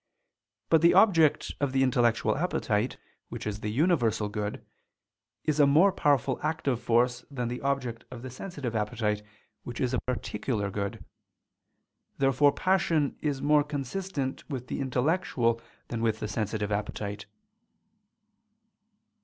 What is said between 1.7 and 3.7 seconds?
the intellectual appetite, which is the